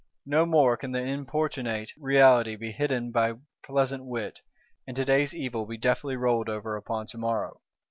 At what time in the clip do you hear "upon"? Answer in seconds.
6.75-7.05